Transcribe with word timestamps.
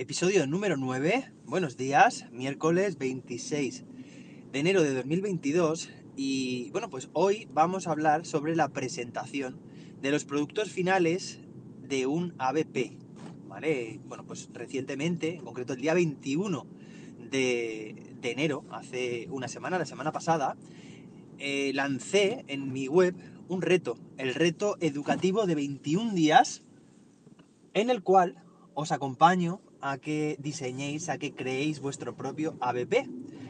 Episodio 0.00 0.46
número 0.46 0.76
9. 0.76 1.32
Buenos 1.44 1.76
días, 1.76 2.26
miércoles 2.30 2.98
26 2.98 3.84
de 4.52 4.58
enero 4.60 4.84
de 4.84 4.94
2022. 4.94 5.90
Y 6.14 6.70
bueno, 6.70 6.88
pues 6.88 7.10
hoy 7.14 7.48
vamos 7.52 7.88
a 7.88 7.90
hablar 7.90 8.24
sobre 8.24 8.54
la 8.54 8.68
presentación 8.68 9.58
de 10.00 10.12
los 10.12 10.24
productos 10.24 10.70
finales 10.70 11.40
de 11.82 12.06
un 12.06 12.32
ABP. 12.38 12.96
¿Vale? 13.48 13.98
Bueno, 14.04 14.24
pues 14.24 14.48
recientemente, 14.52 15.34
en 15.34 15.44
concreto 15.44 15.72
el 15.72 15.80
día 15.80 15.94
21 15.94 16.64
de, 17.32 17.96
enero, 18.22 18.66
hace 18.70 19.26
una 19.32 19.48
semana, 19.48 19.80
la 19.80 19.86
semana 19.86 20.12
pasada, 20.12 20.56
eh, 21.38 21.72
lancé 21.74 22.44
en 22.46 22.72
mi 22.72 22.86
web 22.86 23.16
un 23.48 23.62
reto, 23.62 23.98
el 24.16 24.36
reto 24.36 24.76
educativo 24.78 25.44
de 25.46 25.56
21 25.56 26.14
días, 26.14 26.62
en 27.74 27.90
el 27.90 28.04
cual 28.04 28.44
os 28.74 28.92
acompaño 28.92 29.60
a 29.80 29.98
que 29.98 30.36
diseñéis, 30.40 31.08
a 31.08 31.18
que 31.18 31.34
creéis 31.34 31.80
vuestro 31.80 32.16
propio 32.16 32.56
ABP. 32.60 33.08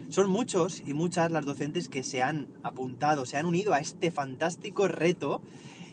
Son 0.09 0.31
muchos 0.31 0.83
y 0.87 0.95
muchas 0.95 1.31
las 1.31 1.45
docentes 1.45 1.89
que 1.89 2.03
se 2.03 2.23
han 2.23 2.49
apuntado, 2.63 3.27
se 3.27 3.37
han 3.37 3.47
unido 3.47 3.75
a 3.75 3.79
este 3.79 4.11
fantástico 4.11 4.89
reto 4.89 5.43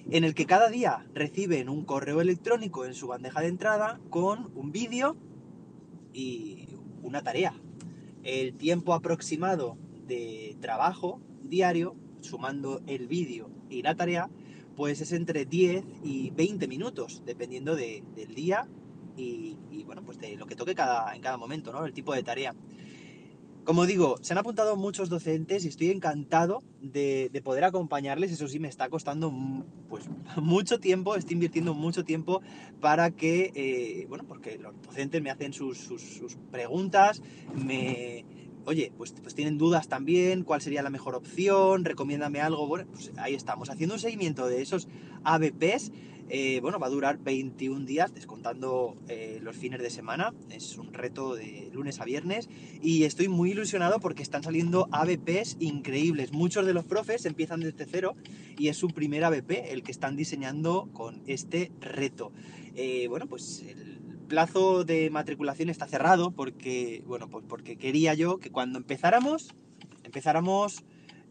en 0.09 0.23
el 0.23 0.35
que 0.35 0.45
cada 0.45 0.70
día 0.70 1.05
reciben 1.13 1.67
un 1.67 1.84
correo 1.84 2.21
electrónico 2.21 2.85
en 2.85 2.93
su 2.93 3.07
bandeja 3.07 3.41
de 3.41 3.48
entrada 3.48 3.99
con 4.09 4.52
un 4.55 4.71
vídeo 4.71 5.17
y 6.13 6.67
una 7.02 7.23
tarea. 7.23 7.54
El 8.23 8.55
tiempo 8.55 8.93
aproximado 8.93 9.77
de 10.07 10.57
trabajo 10.62 11.20
diario, 11.43 11.95
sumando 12.21 12.81
el 12.88 13.07
vídeo 13.07 13.49
y 13.70 13.81
la 13.81 13.95
tarea, 13.95 14.29
pues 14.76 15.02
es 15.02 15.12
entre 15.12 15.45
10 15.45 15.84
y 16.04 16.31
20 16.31 16.67
minutos, 16.67 17.23
dependiendo 17.26 17.76
del 17.76 18.35
día 18.35 18.67
y, 19.17 19.83
bueno, 19.85 20.03
pues 20.03 20.19
de 20.19 20.35
lo 20.35 20.45
que 20.45 20.55
toque 20.55 20.75
cada, 20.75 21.15
en 21.15 21.21
cada 21.21 21.37
momento, 21.37 21.71
¿no? 21.71 21.85
El 21.85 21.93
tipo 21.93 22.13
de 22.13 22.23
tarea. 22.23 22.55
Como 23.63 23.87
digo, 23.87 24.17
se 24.21 24.34
han 24.34 24.37
apuntado 24.37 24.76
muchos 24.76 25.09
docentes 25.09 25.65
y 25.65 25.70
estoy 25.70 25.90
encantado 25.90 26.62
de, 26.81 27.41
poder 27.43 27.63
acompañarles. 27.63 28.31
Eso 28.31 28.48
sí, 28.48 28.59
me 28.59 28.67
está 28.67 28.90
costando 28.90 29.34
pues, 29.90 30.05
mucho 30.37 30.79
tiempo, 30.79 31.15
estoy 31.15 31.34
invirtiendo 31.34 31.73
mucho 31.73 32.03
tiempo 32.03 32.41
para 32.79 33.09
que, 33.09 33.51
eh, 33.55 34.05
bueno, 34.07 34.23
porque 34.27 34.59
los 34.59 34.79
docentes 34.84 35.21
me 35.21 35.31
hacen 35.31 35.51
sus, 35.51 35.79
sus 35.79 36.35
preguntas, 36.51 37.23
me, 37.55 38.23
oye, 38.65 38.91
pues, 38.97 39.13
pues 39.21 39.35
tienen 39.35 39.57
dudas 39.57 39.87
también, 39.87 40.43
cuál 40.43 40.62
sería 40.62 40.84
la 40.84 40.90
mejor 40.90 41.15
opción, 41.15 41.85
recomiéndame 41.85 42.41
algo, 42.41 42.68
bueno, 42.68 42.87
pues 42.91 43.12
ahí 43.18 43.34
estamos, 43.34 43.70
haciendo 43.70 43.95
un 43.95 43.99
seguimiento 43.99 44.47
de 44.47 44.62
esos 44.62 44.87
ABPs, 45.23 45.91
eh, 46.29 46.59
bueno, 46.62 46.79
va 46.79 46.87
a 46.87 46.90
durar 46.90 47.20
21 47.20 47.85
días, 47.85 48.13
descontando 48.13 48.95
eh, 49.07 49.40
los 49.41 49.55
fines 49.55 49.81
de 49.81 49.90
semana, 49.90 50.34
es 50.49 50.77
un 50.77 50.93
reto 50.93 51.35
de 51.35 51.70
lunes 51.73 51.99
a 51.99 52.05
viernes, 52.05 52.49
y 52.81 53.04
estoy 53.04 53.27
muy 53.27 53.51
ilusionado 53.51 53.99
porque 53.99 54.23
están 54.23 54.43
saliendo 54.43 54.87
ABPs 54.91 55.57
increíbles, 55.59 56.31
muchos 56.31 56.65
de 56.65 56.73
los 56.73 56.85
profes 56.85 57.26
empiezan 57.26 57.59
desde 57.59 57.85
cero, 57.85 58.15
y 58.57 58.70
es 58.70 58.77
su 58.77 58.87
primer 58.87 59.23
ABP 59.23 59.71
el 59.71 59.84
que 59.84 59.91
están 59.91 60.15
diseñando 60.15 60.90
con 60.93 61.21
este 61.27 61.71
reto. 61.79 62.31
Eh, 62.76 63.07
bueno, 63.07 63.27
pues 63.27 63.63
el 63.68 63.99
plazo 64.28 64.84
de 64.84 65.09
matriculación 65.09 65.69
está 65.69 65.88
cerrado 65.88 66.31
porque, 66.31 67.03
bueno, 67.06 67.29
pues 67.29 67.46
porque 67.47 67.78
quería 67.78 68.13
yo 68.16 68.40
que 68.40 68.51
cuando 68.51 68.79
empezáramos, 68.79 69.53
empezáramos 70.03 70.84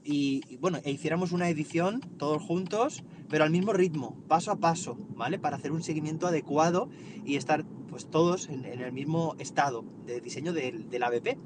y, 0.05 0.57
bueno, 0.61 0.79
e 0.85 0.91
hiciéramos 0.91 1.33
una 1.33 1.49
edición 1.49 2.01
todos 2.19 2.43
juntos, 2.43 3.03
pero 3.31 3.45
al 3.45 3.51
mismo 3.51 3.73
ritmo, 3.73 4.17
paso 4.29 4.51
a 4.51 4.57
paso, 4.57 4.99
¿vale? 5.17 5.39
Para 5.39 5.57
hacer 5.57 5.73
un 5.73 5.83
seguimiento 5.83 6.27
adecuado 6.27 6.91
y 7.25 7.37
estar 7.37 7.65
pues 7.89 8.07
todos 8.07 8.49
en, 8.49 8.65
el 8.65 8.93
mismo 8.93 9.35
estado 9.39 9.85
de 10.07 10.21
diseño 10.21 10.53
del, 10.53 10.91
del, 10.91 11.03
ABP. 11.03 11.39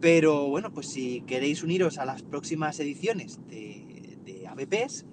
Pero 0.00 0.48
bueno, 0.48 0.72
pues 0.72 0.86
si 0.88 1.20
queréis 1.22 1.62
uniros 1.62 1.98
a 1.98 2.06
las 2.06 2.22
próximas 2.22 2.80
ediciones 2.80 3.38
de, 3.48 4.18
de 4.24 4.46
ABPs, 4.48 5.04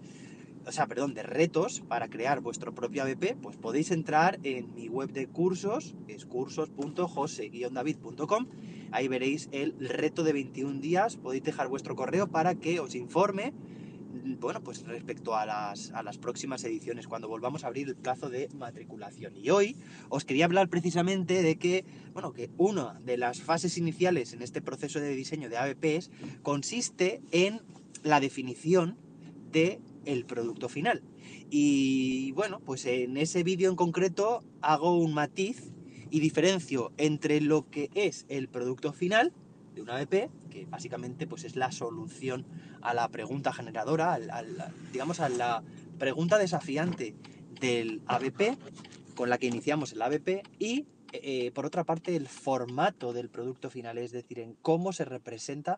o 0.71 0.73
sea, 0.73 0.87
perdón, 0.87 1.13
de 1.13 1.21
retos 1.21 1.81
para 1.81 2.07
crear 2.07 2.39
vuestro 2.39 2.73
propio 2.73 3.03
ABP, 3.03 3.35
pues 3.41 3.57
podéis 3.57 3.91
entrar 3.91 4.39
en 4.43 4.73
mi 4.73 4.87
web 4.87 5.11
de 5.11 5.27
cursos, 5.27 5.95
que 6.07 6.13
es 6.13 6.25
cursos.jose-david.com. 6.25 8.47
Ahí 8.93 9.09
veréis 9.09 9.49
el 9.51 9.75
reto 9.77 10.23
de 10.23 10.31
21 10.31 10.79
días. 10.79 11.17
Podéis 11.17 11.43
dejar 11.43 11.67
vuestro 11.67 11.97
correo 11.97 12.27
para 12.27 12.55
que 12.55 12.79
os 12.79 12.95
informe, 12.95 13.51
bueno, 14.39 14.63
pues 14.63 14.87
respecto 14.87 15.35
a 15.35 15.45
las, 15.45 15.91
próximas 16.21 16.63
ediciones, 16.63 17.05
cuando 17.05 17.27
volvamos 17.27 17.65
a 17.65 17.67
abrir 17.67 17.89
el 17.89 17.97
plazo 17.97 18.29
de 18.29 18.47
matriculación. 18.55 19.35
Y 19.35 19.49
hoy 19.49 19.75
os 20.07 20.23
quería 20.23 20.45
hablar 20.45 20.69
precisamente 20.69 21.43
de 21.43 21.57
que, 21.57 21.83
bueno, 22.13 22.31
que 22.31 22.49
una 22.57 22.97
de 23.01 23.17
las 23.17 23.41
fases 23.41 23.77
iniciales 23.77 24.31
en 24.31 24.41
este 24.41 24.61
proceso 24.61 25.01
de 25.01 25.13
diseño 25.17 25.49
de 25.49 25.57
ABPs 25.57 26.11
consiste 26.43 27.21
en 27.31 27.59
la 28.03 28.21
definición 28.21 28.97
de 29.51 29.81
el 30.05 30.25
producto 30.25 30.69
final. 30.69 31.03
Y 31.49 32.31
bueno, 32.33 32.59
pues 32.59 32.85
en 32.85 33.17
ese 33.17 33.43
vídeo 33.43 33.69
en 33.69 33.75
concreto 33.75 34.43
hago 34.61 34.97
un 34.97 35.13
matiz 35.13 35.71
y 36.09 36.19
diferencio 36.19 36.91
entre 36.97 37.41
lo 37.41 37.69
que 37.69 37.89
es 37.93 38.25
el 38.29 38.47
producto 38.47 38.93
final 38.93 39.33
de 39.73 39.81
una 39.81 39.97
ABP, 39.97 40.29
que 40.49 40.65
básicamente 40.69 41.27
pues 41.27 41.43
es 41.45 41.55
la 41.55 41.71
solución 41.71 42.45
a 42.81 42.93
la 42.93 43.07
pregunta 43.09 43.53
generadora, 43.53 44.19
digamos 44.91 45.19
a 45.19 45.29
la 45.29 45.63
pregunta 45.97 46.37
desafiante 46.37 47.15
del 47.59 48.01
ABP, 48.07 48.57
con 49.15 49.29
la 49.29 49.37
que 49.37 49.47
iniciamos 49.47 49.93
el 49.93 50.01
ABP, 50.01 50.43
y 50.59 50.85
eh, 51.13 51.51
por 51.51 51.65
otra 51.65 51.83
parte 51.83 52.15
el 52.15 52.27
formato 52.27 53.13
del 53.13 53.29
producto 53.29 53.69
final, 53.69 53.97
es 53.97 54.11
decir, 54.11 54.39
en 54.39 54.55
cómo 54.61 54.93
se 54.93 55.05
representa 55.05 55.77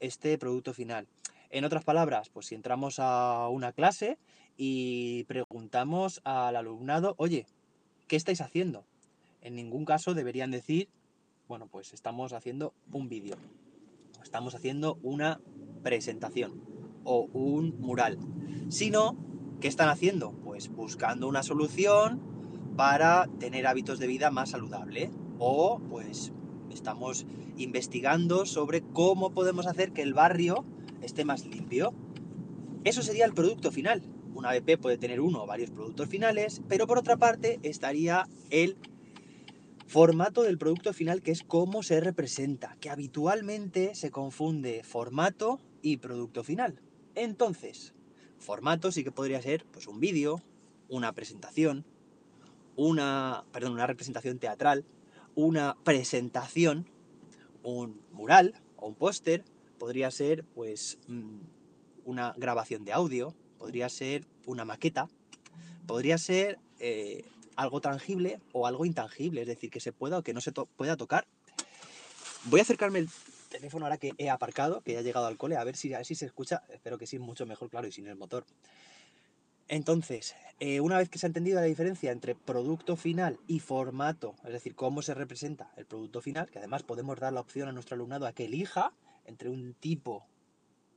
este 0.00 0.36
producto 0.38 0.72
final. 0.72 1.06
En 1.50 1.64
otras 1.64 1.84
palabras, 1.84 2.28
pues 2.30 2.46
si 2.46 2.54
entramos 2.54 2.98
a 2.98 3.48
una 3.48 3.72
clase 3.72 4.18
y 4.56 5.24
preguntamos 5.24 6.20
al 6.24 6.56
alumnado, 6.56 7.14
oye, 7.18 7.46
¿qué 8.08 8.16
estáis 8.16 8.40
haciendo? 8.40 8.84
En 9.42 9.54
ningún 9.54 9.84
caso 9.84 10.14
deberían 10.14 10.50
decir, 10.50 10.88
bueno, 11.48 11.68
pues 11.68 11.92
estamos 11.92 12.32
haciendo 12.32 12.74
un 12.92 13.08
vídeo, 13.08 13.36
estamos 14.22 14.54
haciendo 14.54 14.98
una 15.02 15.40
presentación 15.82 16.60
o 17.04 17.28
un 17.32 17.78
mural, 17.80 18.18
sino, 18.68 19.16
¿qué 19.60 19.68
están 19.68 19.88
haciendo? 19.88 20.32
Pues 20.32 20.68
buscando 20.68 21.28
una 21.28 21.44
solución 21.44 22.20
para 22.76 23.28
tener 23.38 23.66
hábitos 23.66 23.98
de 23.98 24.08
vida 24.08 24.30
más 24.30 24.50
saludable 24.50 25.10
o 25.38 25.78
pues 25.88 26.32
estamos 26.70 27.24
investigando 27.56 28.46
sobre 28.46 28.82
cómo 28.82 29.30
podemos 29.30 29.66
hacer 29.66 29.92
que 29.92 30.02
el 30.02 30.12
barrio 30.12 30.64
esté 31.02 31.24
más 31.24 31.44
limpio. 31.46 31.92
Eso 32.84 33.02
sería 33.02 33.24
el 33.24 33.34
producto 33.34 33.72
final. 33.72 34.02
Una 34.34 34.50
ABP 34.50 34.78
puede 34.80 34.98
tener 34.98 35.20
uno 35.20 35.42
o 35.42 35.46
varios 35.46 35.70
productos 35.70 36.08
finales, 36.08 36.62
pero 36.68 36.86
por 36.86 36.98
otra 36.98 37.16
parte 37.16 37.58
estaría 37.62 38.26
el 38.50 38.76
formato 39.86 40.42
del 40.42 40.58
producto 40.58 40.92
final, 40.92 41.22
que 41.22 41.30
es 41.30 41.42
cómo 41.42 41.82
se 41.82 42.00
representa, 42.00 42.76
que 42.80 42.90
habitualmente 42.90 43.94
se 43.94 44.10
confunde 44.10 44.82
formato 44.84 45.60
y 45.80 45.98
producto 45.98 46.44
final. 46.44 46.80
Entonces, 47.14 47.94
formato 48.38 48.92
sí 48.92 49.04
que 49.04 49.12
podría 49.12 49.40
ser 49.40 49.64
pues, 49.66 49.86
un 49.86 50.00
vídeo, 50.00 50.42
una 50.88 51.12
presentación, 51.12 51.84
una, 52.76 53.44
perdón, 53.52 53.72
una 53.72 53.86
representación 53.86 54.38
teatral, 54.38 54.84
una 55.34 55.76
presentación, 55.84 56.90
un 57.62 58.00
mural 58.12 58.60
o 58.76 58.88
un 58.88 58.94
póster, 58.94 59.44
podría 59.86 60.10
ser 60.10 60.42
pues 60.42 60.98
mm, 61.06 61.38
una 62.06 62.34
grabación 62.36 62.84
de 62.84 62.92
audio, 62.92 63.36
podría 63.56 63.88
ser 63.88 64.26
una 64.44 64.64
maqueta, 64.64 65.08
podría 65.86 66.18
ser 66.18 66.58
eh, 66.80 67.24
algo 67.54 67.80
tangible 67.80 68.40
o 68.50 68.66
algo 68.66 68.84
intangible, 68.84 69.42
es 69.42 69.46
decir, 69.46 69.70
que 69.70 69.78
se 69.78 69.92
pueda 69.92 70.18
o 70.18 70.22
que 70.24 70.34
no 70.34 70.40
se 70.40 70.50
pueda 70.50 70.96
tocar. 70.96 71.24
Voy 72.46 72.58
a 72.58 72.64
acercarme 72.64 72.98
el 72.98 73.08
teléfono 73.48 73.86
ahora 73.86 73.96
que 73.96 74.10
he 74.18 74.28
aparcado, 74.28 74.80
que 74.80 74.94
ya 74.94 74.98
he 74.98 75.04
llegado 75.04 75.26
al 75.26 75.36
cole, 75.36 75.56
a 75.56 75.62
ver 75.62 75.76
si, 75.76 75.94
a 75.94 76.02
si 76.02 76.16
se 76.16 76.26
escucha, 76.26 76.64
espero 76.70 76.98
que 76.98 77.06
sí, 77.06 77.20
mucho 77.20 77.46
mejor, 77.46 77.70
claro, 77.70 77.86
y 77.86 77.92
sin 77.92 78.08
el 78.08 78.16
motor. 78.16 78.44
Entonces, 79.68 80.34
eh, 80.58 80.80
una 80.80 80.98
vez 80.98 81.08
que 81.08 81.20
se 81.20 81.26
ha 81.26 81.28
entendido 81.28 81.60
la 81.60 81.66
diferencia 81.66 82.10
entre 82.10 82.34
producto 82.34 82.96
final 82.96 83.38
y 83.46 83.60
formato, 83.60 84.34
es 84.44 84.50
decir, 84.50 84.74
cómo 84.74 85.00
se 85.02 85.14
representa 85.14 85.70
el 85.76 85.86
producto 85.86 86.20
final, 86.20 86.50
que 86.50 86.58
además 86.58 86.82
podemos 86.82 87.20
dar 87.20 87.32
la 87.32 87.40
opción 87.40 87.68
a 87.68 87.72
nuestro 87.72 87.94
alumnado 87.94 88.26
a 88.26 88.32
que 88.32 88.46
elija 88.46 88.92
entre 89.26 89.48
un 89.50 89.74
tipo 89.74 90.26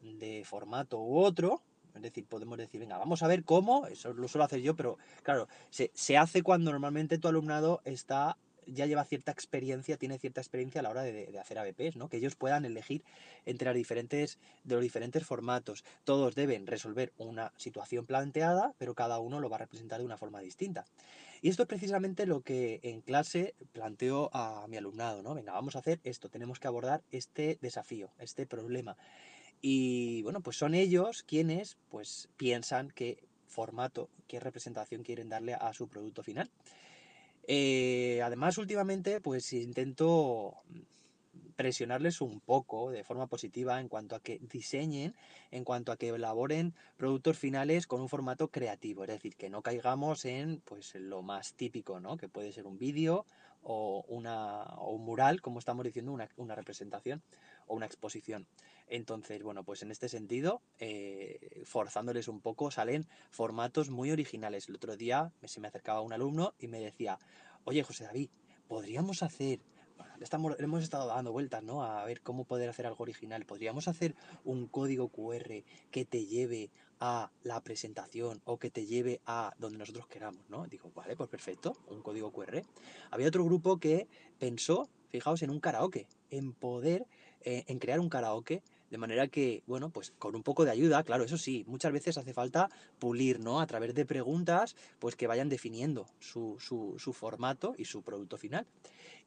de 0.01 0.43
formato 0.45 0.99
u 0.99 1.19
otro, 1.19 1.61
es 1.95 2.01
decir, 2.01 2.25
podemos 2.25 2.57
decir, 2.57 2.79
venga, 2.79 2.97
vamos 2.97 3.23
a 3.23 3.27
ver 3.27 3.43
cómo, 3.43 3.87
eso 3.87 4.13
lo 4.13 4.27
suelo 4.27 4.45
hacer 4.45 4.61
yo, 4.61 4.75
pero 4.75 4.97
claro, 5.23 5.47
se, 5.69 6.17
hace 6.17 6.43
cuando 6.43 6.71
normalmente 6.71 7.17
tu 7.17 7.27
alumnado 7.27 7.81
está 7.83 8.37
ya 8.65 8.85
lleva 8.85 9.03
cierta 9.05 9.31
experiencia, 9.31 9.97
tiene 9.97 10.17
cierta 10.19 10.41
experiencia 10.41 10.79
a 10.79 10.83
la 10.83 10.89
hora 10.89 11.03
de, 11.03 11.37
hacer 11.39 11.59
ABPs, 11.59 11.95
¿no? 11.95 12.09
Que 12.09 12.17
ellos 12.17 12.35
puedan 12.35 12.65
elegir 12.65 13.03
entre 13.45 13.65
las 13.65 13.75
diferentes, 13.75 14.39
de 14.63 14.75
los 14.75 14.83
diferentes 14.83 15.25
formatos. 15.25 15.83
Todos 16.03 16.35
deben 16.35 16.67
resolver 16.67 17.13
una 17.17 17.53
situación 17.57 18.05
planteada, 18.05 18.73
pero 18.77 18.95
cada 18.95 19.19
uno 19.19 19.39
lo 19.39 19.49
va 19.49 19.57
a 19.57 19.59
representar 19.59 19.99
de 19.99 20.05
una 20.05 20.17
forma 20.17 20.39
distinta. 20.41 20.85
Y 21.41 21.49
esto 21.49 21.63
es 21.63 21.69
precisamente 21.69 22.25
lo 22.25 22.41
que 22.41 22.79
en 22.83 23.01
clase 23.01 23.55
planteo 23.71 24.29
a 24.33 24.67
mi 24.67 24.77
alumnado, 24.77 25.23
¿no? 25.23 25.33
Venga, 25.33 25.53
vamos 25.53 25.75
a 25.75 25.79
hacer 25.79 25.99
esto, 26.03 26.29
tenemos 26.29 26.59
que 26.59 26.67
abordar 26.67 27.01
este 27.11 27.57
desafío, 27.61 28.11
este 28.19 28.45
problema. 28.45 28.97
Y 29.61 30.21
bueno, 30.23 30.41
pues 30.41 30.57
son 30.57 30.73
ellos 30.73 31.23
quienes 31.23 31.77
pues 31.89 32.29
piensan 32.37 32.91
qué 32.91 33.23
formato, 33.47 34.09
qué 34.27 34.39
representación 34.39 35.03
quieren 35.03 35.29
darle 35.29 35.53
a 35.53 35.73
su 35.73 35.87
producto 35.87 36.23
final. 36.23 36.49
Eh, 37.51 38.21
además, 38.23 38.59
últimamente, 38.59 39.21
pues 39.21 39.53
intento 39.53 40.53
presionarles 41.55 42.21
un 42.21 42.41
poco 42.41 42.91
de 42.91 43.03
forma 43.03 43.25
positiva 43.25 43.81
en 43.81 43.89
cuanto 43.89 44.15
a 44.15 44.19
que 44.19 44.37
diseñen, 44.37 45.15
en 45.49 45.63
cuanto 45.63 45.91
a 45.91 45.97
que 45.97 46.09
elaboren 46.09 46.75
productos 46.95 47.39
finales 47.39 47.87
con 47.87 48.01
un 48.01 48.07
formato 48.07 48.49
creativo, 48.49 49.03
es 49.03 49.09
decir, 49.09 49.35
que 49.35 49.49
no 49.49 49.63
caigamos 49.63 50.25
en 50.25 50.61
pues 50.63 50.93
lo 50.93 51.23
más 51.23 51.55
típico, 51.55 51.99
¿no? 51.99 52.17
Que 52.17 52.29
puede 52.29 52.53
ser 52.53 52.67
un 52.67 52.77
vídeo 52.77 53.25
o, 53.63 54.05
una, 54.07 54.65
o 54.77 54.91
un 54.91 55.03
mural, 55.03 55.41
como 55.41 55.57
estamos 55.57 55.83
diciendo, 55.83 56.11
una, 56.11 56.29
una, 56.37 56.53
representación 56.53 57.23
o 57.69 57.75
una 57.75 57.85
exposición. 57.85 58.47
Entonces, 58.87 59.41
bueno, 59.43 59.63
pues 59.63 59.81
en 59.83 59.91
este 59.91 60.09
sentido, 60.09 60.61
eh, 60.79 61.63
forzándoles 61.63 62.27
un 62.27 62.41
poco, 62.41 62.71
salen 62.71 63.07
formatos 63.31 63.89
muy 63.89 64.11
originales. 64.11 64.67
El 64.67 64.75
otro 64.75 64.97
día 64.97 65.31
se 65.43 65.61
me 65.61 65.69
acercaba 65.69 66.01
un 66.01 66.11
alumno 66.11 66.53
y 66.59 66.67
me 66.67 66.79
decía, 66.81 67.17
oye 67.63 67.83
José 67.83 68.05
David, 68.05 68.29
podríamos 68.67 69.23
hacer 69.23 69.59
estamos, 70.21 70.55
hemos 70.59 70.83
estado 70.83 71.07
dando 71.07 71.31
vueltas, 71.31 71.63
¿no? 71.63 71.83
A 71.83 72.03
ver 72.05 72.21
cómo 72.21 72.45
poder 72.45 72.69
hacer 72.69 72.85
algo 72.85 73.03
original. 73.03 73.45
Podríamos 73.45 73.87
hacer 73.87 74.15
un 74.43 74.67
código 74.67 75.09
QR 75.09 75.63
que 75.91 76.05
te 76.05 76.25
lleve 76.25 76.71
a 76.99 77.31
la 77.43 77.61
presentación 77.61 78.41
o 78.43 78.57
que 78.57 78.69
te 78.69 78.85
lleve 78.85 79.21
a 79.25 79.53
donde 79.57 79.77
nosotros 79.77 80.07
queramos, 80.07 80.49
¿no? 80.49 80.67
Digo, 80.67 80.91
vale, 80.93 81.15
pues 81.15 81.29
perfecto, 81.29 81.77
un 81.87 82.01
código 82.01 82.31
QR. 82.31 82.61
Había 83.11 83.27
otro 83.27 83.45
grupo 83.45 83.79
que 83.79 84.07
pensó, 84.37 84.89
fijaos, 85.09 85.41
en 85.41 85.49
un 85.49 85.59
karaoke, 85.59 86.07
en 86.29 86.53
poder, 86.53 87.05
eh, 87.41 87.63
en 87.67 87.79
crear 87.79 87.99
un 87.99 88.09
karaoke 88.09 88.61
de 88.89 88.97
manera 88.97 89.27
que, 89.27 89.63
bueno, 89.67 89.91
pues 89.91 90.11
con 90.17 90.35
un 90.35 90.43
poco 90.43 90.65
de 90.65 90.71
ayuda, 90.71 91.03
claro, 91.03 91.23
eso 91.23 91.37
sí, 91.37 91.63
muchas 91.67 91.91
veces 91.91 92.17
hace 92.17 92.33
falta 92.33 92.69
pulir, 92.97 93.39
¿no? 93.39 93.59
A 93.61 93.67
través 93.67 93.93
de 93.93 94.05
preguntas, 94.05 94.75
pues 94.97 95.15
que 95.15 95.27
vayan 95.27 95.47
definiendo 95.47 96.07
su, 96.19 96.57
su, 96.59 96.95
su 96.97 97.13
formato 97.13 97.75
y 97.77 97.85
su 97.85 98.01
producto 98.01 98.37
final. 98.37 98.65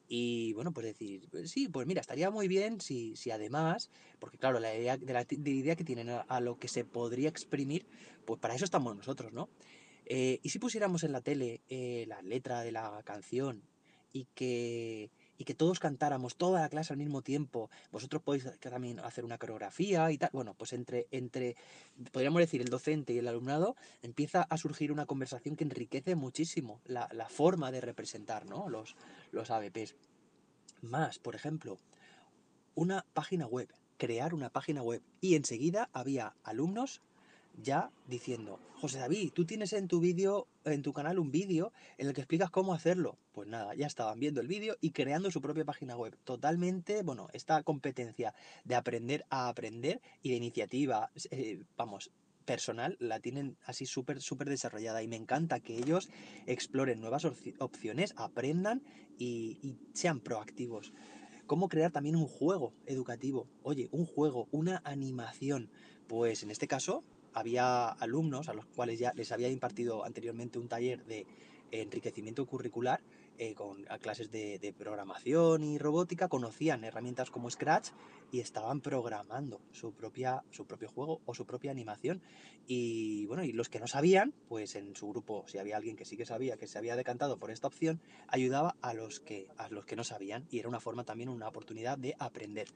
Y 0.09 0.53
bueno, 0.53 0.73
pues 0.73 0.87
decir, 0.87 1.29
sí, 1.47 1.69
pues 1.69 1.87
mira, 1.87 2.01
estaría 2.01 2.31
muy 2.31 2.49
bien 2.49 2.81
si, 2.81 3.17
si 3.17 3.31
además, 3.31 3.89
porque 4.19 4.37
claro, 4.37 4.59
la 4.61 4.75
idea, 4.75 4.97
de 4.97 5.13
la 5.13 5.25
idea 5.31 5.77
que 5.77 5.85
tienen 5.85 6.11
a, 6.11 6.41
lo 6.41 6.59
que 6.59 6.69
se 6.69 6.85
podría 6.85 7.29
exprimir, 7.29 7.87
pues 8.27 8.39
para 8.41 8.55
eso 8.55 8.65
estamos 8.65 8.97
nosotros, 8.97 9.33
¿no? 9.33 9.49
Eh, 10.05 10.41
y 10.43 10.51
si 10.51 10.59
pusiéramos 10.59 11.05
en 11.05 11.13
la 11.13 11.21
tele 11.21 11.63
eh, 11.69 12.05
la 12.09 12.21
letra 12.21 12.63
de 12.63 12.73
la 12.73 13.01
canción 13.05 13.63
y 14.13 14.27
que, 14.35 15.11
y 15.43 15.45
que 15.45 15.55
todos 15.55 15.81
cantáramos 15.81 16.37
toda 16.37 16.61
la 16.61 16.69
clase 16.69 16.93
al 16.93 17.01
mismo 17.01 17.21
tiempo, 17.21 17.69
vosotros 17.91 18.23
podéis 18.23 18.47
también 18.61 19.01
hacer 19.01 19.25
una 19.25 19.39
coreografía 19.39 20.09
y 20.13 20.17
tal, 20.17 20.31
bueno, 20.33 20.55
pues 20.55 20.73
entre, 20.73 21.09
entre, 21.11 21.57
podríamos 22.13 22.39
decir, 22.39 22.61
el 22.61 22.69
docente 22.69 23.13
y 23.13 23.19
el 23.19 23.27
alumnado 23.27 23.75
empieza 24.03 24.43
a 24.43 24.57
surgir 24.57 24.93
una 24.93 25.05
conversación 25.05 25.57
que 25.57 25.65
enriquece 25.65 26.15
muchísimo 26.15 26.81
la, 26.85 27.09
la 27.11 27.29
forma 27.29 27.73
de 27.73 27.81
representar, 27.81 28.47
¿no? 28.47 28.69
Los, 28.69 28.95
los 29.33 29.51
ABPs. 29.51 29.97
Más, 30.81 31.19
por 31.19 31.35
ejemplo, 31.35 31.77
una 32.77 33.05
página 33.13 33.49
web, 33.49 33.69
crear 33.97 34.35
una 34.35 34.49
página 34.49 34.81
web. 34.81 35.03
Y 35.21 35.35
enseguida 35.35 35.91
había 35.93 36.37
alumnos 36.45 37.03
ya 37.57 37.91
diciendo, 38.07 38.61
José 38.75 38.99
David, 38.99 39.33
tú 39.33 39.45
tienes 39.45 39.73
en 39.73 39.89
tu 39.89 40.01
vídeo, 40.01 40.49
en 40.65 40.83
tu 40.83 40.93
canal 40.93 41.19
un 41.19 41.31
vídeo 41.31 41.73
en 41.99 42.09
el 42.09 42.15
que 42.15 42.21
explicas 42.21 42.51
cómo 42.51 42.75
hacerlo. 42.75 43.19
Pues 43.33 43.49
nada, 43.49 43.75
ya 43.75 43.87
estaban 43.87 44.19
viendo 44.19 44.41
el 44.41 44.49
vídeo 44.49 44.77
y 44.81 44.91
creando 44.91 45.31
su 45.31 45.41
propia 45.41 45.65
página 45.65 45.97
web. 45.97 46.17
Totalmente, 46.25 47.03
bueno, 47.03 47.29
esta 47.33 47.63
competencia 47.63 48.35
de 48.65 48.75
aprender 48.75 49.25
a 49.31 49.49
aprender 49.49 50.01
y 50.23 50.31
de 50.31 50.37
iniciativa, 50.37 51.11
eh, 51.31 51.63
vamos, 51.77 52.11
personal 52.43 52.97
la 53.01 53.21
tienen 53.21 53.57
así 53.65 53.87
súper, 53.87 54.21
súper 54.21 54.49
desarrollada 54.49 55.03
y 55.03 55.09
me 55.09 55.17
encanta 55.17 55.61
que 55.61 55.79
ellos 55.79 56.11
exploren 56.47 57.01
nuevas 57.01 57.25
opciones, 57.25 58.15
aprendan 58.17 58.83
y, 59.19 59.79
sean 59.95 60.21
proactivos. 60.21 60.93
Cómo 61.47 61.69
crear 61.69 61.91
también 61.91 62.17
un 62.17 62.27
juego 62.27 62.73
educativo. 62.87 63.49
Oye, 63.63 63.89
un 63.93 64.07
juego, 64.07 64.49
una 64.53 64.81
animación. 64.85 65.71
Pues 66.07 66.43
en 66.43 66.51
este 66.51 66.67
caso 66.67 67.05
había 67.35 67.89
alumnos 67.89 68.49
a 68.49 68.55
los 68.55 68.67
cuales 68.67 68.99
ya 68.99 69.13
les 69.15 69.33
había 69.33 69.49
impartido 69.49 70.05
anteriormente 70.05 70.59
un 70.59 70.69
taller 70.69 71.05
de 71.05 71.27
enriquecimiento 71.71 72.45
curricular 72.47 73.01
eh, 73.39 73.55
con 73.55 73.83
clases 74.01 74.31
de, 74.31 74.75
programación 74.79 75.65
y 75.65 75.79
robótica, 75.79 76.29
conocían 76.29 76.85
herramientas 76.85 77.31
como 77.31 77.51
Scratch 77.51 77.89
y 78.31 78.41
estaban 78.41 78.81
programando 78.81 79.61
su, 79.73 79.93
propia, 79.93 80.45
su 80.51 80.67
propio 80.67 80.89
juego 80.89 81.21
o 81.25 81.35
su 81.35 81.47
propia 81.47 81.71
animación. 81.71 82.23
Y 82.67 83.27
bueno, 83.27 83.43
y 83.43 83.53
los 83.53 83.69
que 83.69 83.81
no 83.81 83.87
sabían, 83.87 84.35
pues 84.49 84.77
en 84.77 84.95
su 84.95 85.09
grupo, 85.09 85.45
si 85.49 85.59
había 85.59 85.77
alguien 85.77 85.97
que 85.97 86.05
sí 86.05 86.17
que 86.17 86.27
sabía, 86.27 86.57
que 86.57 86.69
se 86.69 86.79
había 86.79 86.95
decantado 86.95 87.39
por 87.39 87.51
esta 87.51 87.67
opción, 87.67 88.01
ayudaba 88.29 88.77
a 88.83 88.93
los 88.95 89.19
que, 89.19 89.49
a 89.57 89.69
los 89.71 89.87
que 89.87 89.97
no 89.97 90.05
sabían 90.05 90.47
y 90.51 90.59
era 90.59 90.69
una 90.69 90.81
forma 90.81 91.05
también, 91.05 91.31
una 91.31 91.49
oportunidad 91.49 91.99
de 91.99 92.15
aprender. 92.19 92.69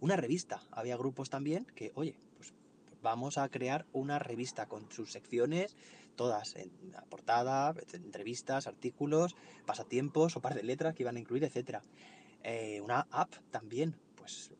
Una 0.00 0.16
revista, 0.16 0.62
había 0.70 0.96
grupos 0.96 1.30
también 1.30 1.66
que, 1.74 1.90
oye, 1.94 2.14
pues 2.36 2.54
vamos 3.02 3.38
a 3.38 3.48
crear 3.48 3.86
una 3.92 4.18
revista 4.18 4.66
con 4.66 4.90
sus 4.90 5.12
secciones 5.12 5.76
todas, 6.16 6.56
en 6.56 6.70
la 6.92 7.02
portada, 7.02 7.74
entrevistas, 7.92 8.66
artículos, 8.66 9.34
pasatiempos 9.66 10.36
o 10.36 10.40
par 10.40 10.54
de 10.54 10.62
letras 10.62 10.94
que 10.94 11.02
iban 11.02 11.16
a 11.16 11.20
incluir, 11.20 11.44
etc. 11.44 11.78
Eh, 12.42 12.80
una 12.82 13.06
app 13.10 13.34
también, 13.50 13.96
pues 14.16 14.52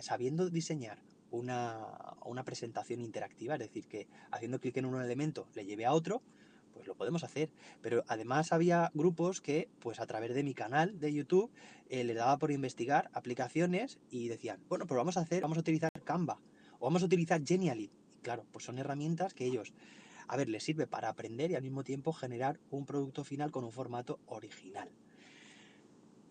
sabiendo 0.00 0.50
diseñar 0.50 0.98
una, 1.30 2.16
una, 2.24 2.44
presentación 2.44 3.00
interactiva, 3.00 3.54
es 3.54 3.60
decir, 3.60 3.86
que 3.86 4.08
haciendo 4.30 4.58
clic 4.58 4.76
en 4.78 4.86
un 4.86 5.00
elemento 5.00 5.46
le 5.54 5.64
lleve 5.64 5.86
a 5.86 5.92
otro, 5.92 6.22
pues 6.72 6.86
lo 6.86 6.94
podemos 6.96 7.24
hacer. 7.24 7.50
Pero 7.82 8.04
además 8.08 8.52
había 8.52 8.90
grupos 8.94 9.40
que, 9.40 9.68
pues 9.80 10.00
a 10.00 10.06
través 10.06 10.34
de 10.34 10.42
mi 10.42 10.54
canal 10.54 10.98
de 10.98 11.12
YouTube, 11.12 11.50
eh, 11.88 12.04
les 12.04 12.16
daba 12.16 12.38
por 12.38 12.50
investigar 12.50 13.10
aplicaciones 13.12 13.98
y 14.10 14.28
decían, 14.28 14.60
bueno, 14.68 14.86
pues 14.86 14.96
vamos 14.96 15.16
a 15.16 15.20
hacer, 15.20 15.42
vamos 15.42 15.58
a 15.58 15.60
utilizar 15.60 15.90
Canva 16.04 16.40
o 16.80 16.86
vamos 16.86 17.02
a 17.02 17.06
utilizar 17.06 17.40
Genially. 17.46 17.92
Claro, 18.22 18.44
pues 18.50 18.64
son 18.64 18.78
herramientas 18.78 19.32
que 19.32 19.46
ellos 19.46 19.72
a 20.30 20.36
ver, 20.36 20.48
les 20.48 20.62
sirve 20.62 20.86
para 20.86 21.08
aprender 21.08 21.50
y 21.50 21.56
al 21.56 21.62
mismo 21.62 21.82
tiempo 21.82 22.12
generar 22.12 22.60
un 22.70 22.86
producto 22.86 23.24
final 23.24 23.50
con 23.50 23.64
un 23.64 23.72
formato 23.72 24.20
original. 24.26 24.88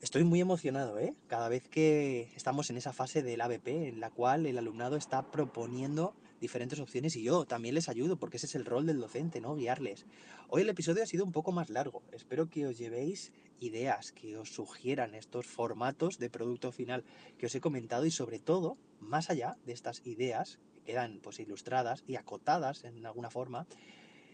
Estoy 0.02 0.24
muy 0.24 0.40
emocionado, 0.40 0.98
¿eh? 1.00 1.14
Cada 1.28 1.50
vez 1.50 1.68
que 1.68 2.32
estamos 2.34 2.70
en 2.70 2.78
esa 2.78 2.94
fase 2.94 3.22
del 3.24 3.42
ABP 3.42 3.68
en 3.90 4.00
la 4.00 4.10
cual 4.10 4.46
el 4.46 4.58
alumnado 4.58 4.96
está 4.96 5.30
proponiendo 5.30 6.16
diferentes 6.40 6.80
opciones 6.80 7.18
y 7.18 7.24
yo 7.24 7.44
también 7.44 7.76
les 7.76 7.90
ayudo 7.90 8.18
porque 8.18 8.38
ese 8.38 8.46
es 8.46 8.56
el 8.56 8.64
rol 8.64 8.86
del 8.86 9.02
docente, 9.02 9.42
¿no? 9.42 9.58
Guiarles. 9.58 10.06
Hoy 10.48 10.62
el 10.62 10.70
episodio 10.70 11.04
ha 11.04 11.06
sido 11.06 11.26
un 11.26 11.34
poco 11.34 11.52
más 11.52 11.70
largo. 11.70 12.02
Espero 12.14 12.50
que 12.50 12.68
os 12.68 12.78
llevéis 12.78 13.34
ideas, 13.60 14.12
que 14.12 14.38
os 14.38 14.54
sugieran 14.54 15.16
estos 15.16 15.46
formatos 15.46 16.18
de 16.18 16.30
producto 16.30 16.72
final 16.72 17.04
que 17.38 17.46
os 17.46 17.56
he 17.56 17.62
comentado 17.62 18.06
y 18.06 18.12
sobre 18.12 18.40
todo, 18.40 18.78
más 19.00 19.30
allá 19.30 19.58
de 19.66 19.74
estas 19.74 20.06
ideas 20.06 20.60
quedan 20.86 21.20
pues 21.22 21.40
ilustradas 21.40 22.04
y 22.08 22.16
acotadas 22.16 22.84
en 22.84 23.06
alguna 23.06 23.30
forma, 23.30 23.68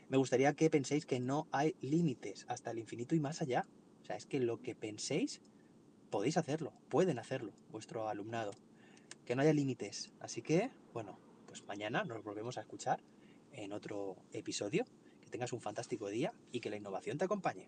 me 0.07 0.17
gustaría 0.17 0.53
que 0.53 0.69
penséis 0.69 1.05
que 1.05 1.19
no 1.19 1.47
hay 1.51 1.75
límites 1.81 2.45
hasta 2.47 2.71
el 2.71 2.79
infinito 2.79 3.15
y 3.15 3.19
más 3.19 3.41
allá. 3.41 3.65
O 4.03 4.05
sea, 4.05 4.15
es 4.15 4.25
que 4.25 4.39
lo 4.39 4.61
que 4.61 4.75
penséis 4.75 5.41
podéis 6.11 6.37
hacerlo, 6.37 6.73
pueden 6.89 7.17
hacerlo 7.17 7.53
vuestro 7.71 8.07
alumnado. 8.07 8.51
Que 9.25 9.35
no 9.35 9.41
haya 9.41 9.53
límites. 9.53 10.11
Así 10.19 10.43
que, 10.43 10.69
bueno, 10.93 11.17
pues 11.47 11.65
mañana 11.65 12.03
nos 12.03 12.23
volvemos 12.23 12.57
a 12.57 12.61
escuchar 12.61 13.01
en 13.51 13.73
otro 13.73 14.15
episodio. 14.31 14.85
Que 15.21 15.29
tengas 15.29 15.53
un 15.53 15.61
fantástico 15.61 16.07
día 16.07 16.33
y 16.51 16.59
que 16.59 16.69
la 16.69 16.77
innovación 16.77 17.17
te 17.17 17.25
acompañe. 17.25 17.67